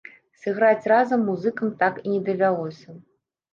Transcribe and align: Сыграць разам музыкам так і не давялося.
Сыграць 0.45 0.87
разам 0.91 1.27
музыкам 1.29 1.75
так 1.85 2.01
і 2.07 2.17
не 2.17 2.21
давялося. 2.33 2.99